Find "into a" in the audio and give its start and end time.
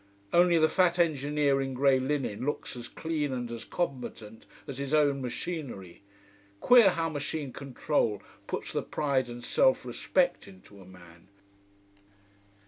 10.47-10.85